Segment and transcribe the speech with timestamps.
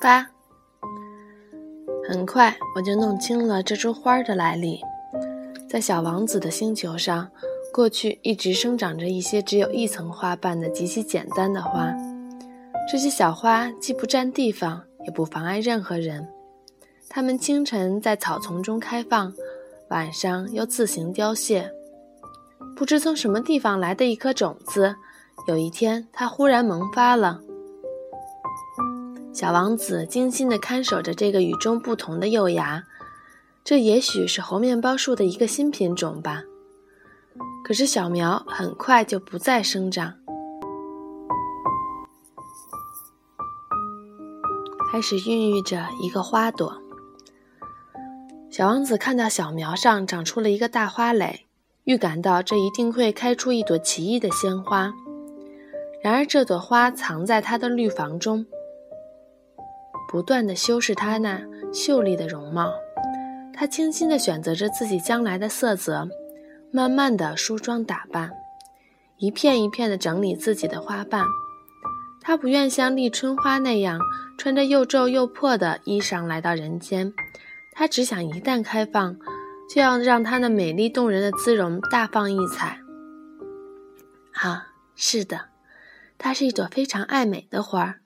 [0.00, 0.24] 八，
[2.08, 4.80] 很快我就弄清了这株花的来历。
[5.68, 7.28] 在小王子的星球上，
[7.72, 11.92] 过去一直生长着一些只有一层花瓣的极其简单的花。
[12.88, 16.28] 这些小花既不占地方，也不妨碍任何人。
[17.08, 19.32] 它们清晨在草丛中开放，
[19.88, 21.72] 晚上又自行凋谢。
[22.74, 24.94] 不知从什么地方来的一颗种子，
[25.46, 27.40] 有一天它忽然萌发了。
[29.32, 32.82] 小王子精心地看守着这个与众不同的幼芽，
[33.62, 36.42] 这也许是猴面包树的一个新品种吧。
[37.64, 40.14] 可是小苗很快就不再生长，
[44.96, 46.80] 开始孕育着一个花朵。
[48.50, 51.44] 小王子看到小苗上长出了一个大花蕾，
[51.84, 54.94] 预感到这一定会开出一朵奇异的鲜花。
[56.02, 58.46] 然而，这朵花藏在他的绿房中。
[60.08, 61.42] 不断的修饰他那
[61.74, 62.72] 秀丽的容貌，
[63.52, 66.08] 他精心的选择着自己将来的色泽，
[66.70, 68.32] 慢慢的梳妆打扮，
[69.18, 71.22] 一片一片的整理自己的花瓣。
[72.26, 74.00] 她不愿像立春花那样
[74.36, 77.14] 穿着又皱又破的衣裳来到人间，
[77.72, 79.16] 她只想一旦开放，
[79.72, 82.80] 就要让她那美丽动人的姿容大放异彩。
[84.32, 85.42] 啊，是的，
[86.18, 88.00] 它是一朵非常爱美的花儿。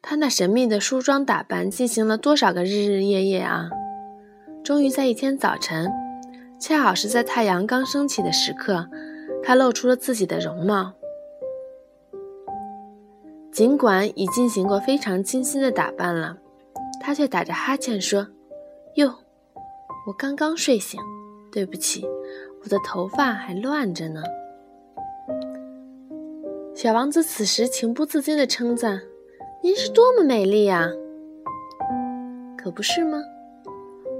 [0.00, 3.68] 他那神秘的梳妆打扮进行了多少个日日夜夜啊！
[4.62, 5.90] 终于在一天早晨，
[6.60, 8.88] 恰好是在太阳刚升起的时刻，
[9.42, 10.92] 他露出了自己的容貌。
[13.52, 16.38] 尽管已进行过非常精心的打扮了，
[17.02, 18.26] 他却打着哈欠说
[18.96, 19.14] ：“哟，
[20.06, 20.98] 我刚刚睡醒，
[21.52, 22.02] 对不起，
[22.64, 24.22] 我的头发还乱着呢。”
[26.74, 29.02] 小王子此时情不自禁地称赞。
[29.62, 30.90] 您是多么美丽呀！
[32.56, 33.22] 可不是吗？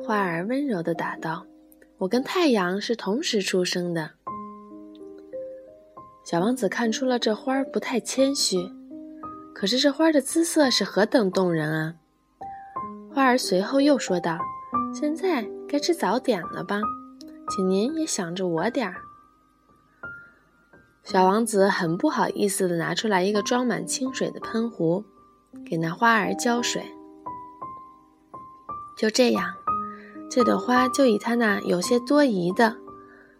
[0.05, 1.45] 花儿温柔地答道
[1.97, 4.11] ：“我跟太阳是同时出生的。”
[6.23, 8.57] 小王子看出了这花儿不太谦虚，
[9.63, 11.95] 可是这花的姿色是何等动人啊！
[13.15, 14.41] 花儿随后又说道
[14.93, 16.81] ：“现在该吃早点了吧，
[17.49, 18.97] 请您也想着我点儿。”
[21.05, 25.05] 小王子很不好意思地拿出来一个装满清水的喷壶。
[25.65, 26.85] 给那花儿浇水，
[28.99, 29.55] 就这样，
[30.29, 32.79] 这朵花就以它那有些多疑的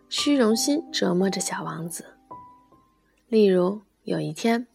[0.09, 2.05] 虚荣心折磨着小王子。
[3.27, 4.69] 例如，有一天，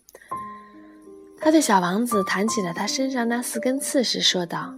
[1.47, 4.75] 他对小王子谈起了他身上那四根刺时，说道：“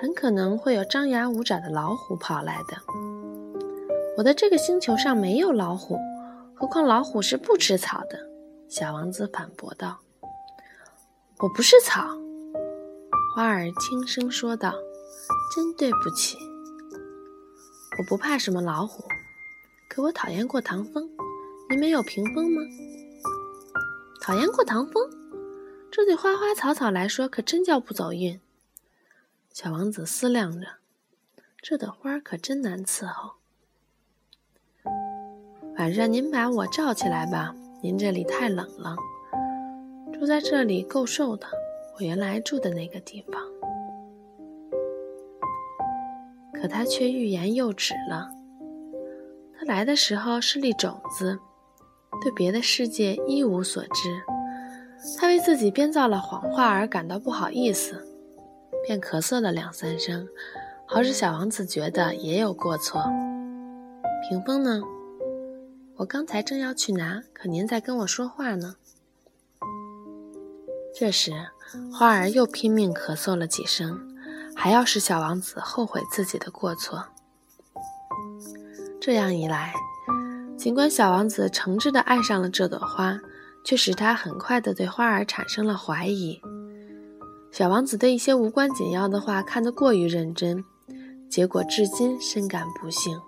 [0.00, 2.76] 很可能会有张牙舞爪的老虎跑来的。
[4.16, 5.98] 我的这个星球上没有老虎，
[6.54, 8.20] 何况老虎是不吃草的。”
[8.70, 9.98] 小王子反驳道。
[11.40, 12.06] 我不是草，
[13.34, 14.72] 花儿轻声说道
[15.52, 16.36] ：“真对不起，
[17.98, 19.02] 我不怕什么老虎，
[19.90, 21.10] 可我讨厌过唐风。
[21.68, 22.62] 你们有屏风吗？
[24.20, 25.02] 讨厌过唐风，
[25.98, 28.40] 这对花花草草来说可真叫不走运。”
[29.52, 30.68] 小王子思量着，
[31.60, 33.32] 这朵花可真难伺候。
[35.76, 38.94] 晚上您把我罩起来吧，您这里太冷了。
[40.12, 41.48] 住在这里够受的，
[41.96, 43.42] 我原来住的那个地方。
[46.52, 48.30] 可他却欲言又止了。
[49.58, 51.40] 他来的时候是粒种子，
[52.22, 54.22] 对别的世界一无所知。
[55.18, 58.06] 他为自己编造了谎话而感到不好意思，
[58.86, 60.28] 便咳嗽了两三声，
[60.86, 63.02] 好使小王子觉得也有过错。
[64.28, 64.82] 屏风呢？
[65.96, 68.76] 我刚才正要去拿，可您在跟我说话呢。
[70.94, 71.32] 这时，
[71.92, 73.98] 花儿又拼命咳嗽了几声，
[74.54, 77.04] 还要使小王子后悔自己的过错。
[79.00, 79.72] 这样一来，
[80.56, 83.18] 尽管小王子诚挚地爱上了这朵花，
[83.64, 86.40] 却使他很快地对花儿产生了怀疑。
[87.50, 90.64] 小王子对一些无关紧要的话看得过于认真，
[91.30, 93.18] 结果至今深感不幸。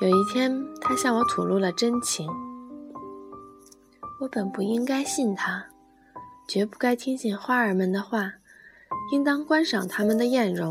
[0.00, 2.28] 有一天，他向我吐露了真情，
[4.20, 5.66] 我本不应该信他。
[6.46, 8.32] 绝不该听信花儿们的话，
[9.12, 10.70] 应当观赏它们的艳容，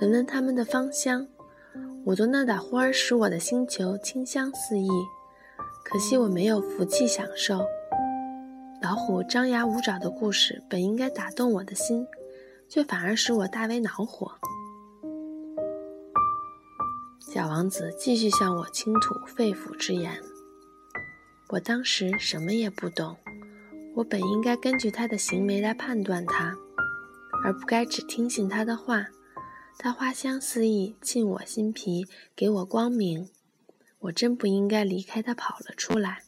[0.00, 1.26] 闻闻它们的芳香。
[2.04, 4.88] 我的那朵花儿使我的星球清香四溢，
[5.84, 7.64] 可惜我没有福气享受。
[8.80, 12.06] 老虎张牙舞爪的故事本应该打动我的心，
[12.68, 14.32] 却反而使我大为恼火。
[17.20, 20.12] 小王子继续向我倾吐肺腑之言。
[21.50, 23.16] 我当时什么也不懂，
[23.94, 26.56] 我本应该根据他的行为来判断他，
[27.44, 29.06] 而不该只听信他的话。
[29.78, 32.06] 他花香四溢，沁我心脾，
[32.36, 33.28] 给我光明。
[34.02, 36.22] 我真不应该离开他跑了出来。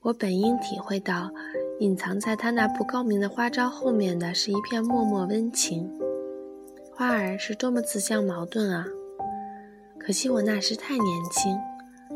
[0.00, 1.30] 我本应体会到，
[1.80, 5.90] 隐藏在他那不高明的花招后面的是一片默默温情。
[6.94, 8.86] 花儿是多么自相矛盾啊！
[9.98, 11.58] 可惜我那时太年轻，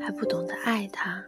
[0.01, 1.23] 还不懂得爱他。